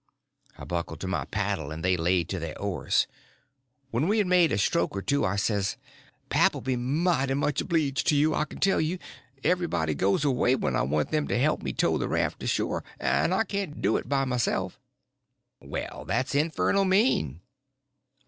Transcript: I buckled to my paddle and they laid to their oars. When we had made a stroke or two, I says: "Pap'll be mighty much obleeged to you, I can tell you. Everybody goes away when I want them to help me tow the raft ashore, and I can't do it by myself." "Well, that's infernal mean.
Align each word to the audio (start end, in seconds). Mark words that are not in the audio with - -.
I 0.57 0.63
buckled 0.65 0.99
to 1.01 1.07
my 1.07 1.25
paddle 1.25 1.69
and 1.69 1.85
they 1.85 1.95
laid 1.95 2.27
to 2.29 2.39
their 2.39 2.59
oars. 2.59 3.05
When 3.91 4.07
we 4.07 4.17
had 4.17 4.25
made 4.25 4.51
a 4.51 4.57
stroke 4.57 4.95
or 4.97 5.03
two, 5.03 5.23
I 5.23 5.35
says: 5.35 5.77
"Pap'll 6.27 6.61
be 6.61 6.75
mighty 6.75 7.35
much 7.35 7.61
obleeged 7.61 8.07
to 8.07 8.15
you, 8.15 8.33
I 8.33 8.45
can 8.45 8.59
tell 8.59 8.81
you. 8.81 8.97
Everybody 9.43 9.93
goes 9.93 10.25
away 10.25 10.55
when 10.55 10.75
I 10.75 10.81
want 10.81 11.11
them 11.11 11.27
to 11.27 11.37
help 11.37 11.61
me 11.61 11.71
tow 11.71 11.99
the 11.99 12.09
raft 12.09 12.41
ashore, 12.41 12.83
and 12.99 13.31
I 13.31 13.43
can't 13.43 13.79
do 13.79 13.95
it 13.95 14.09
by 14.09 14.25
myself." 14.25 14.79
"Well, 15.59 16.05
that's 16.07 16.33
infernal 16.33 16.85
mean. 16.85 17.41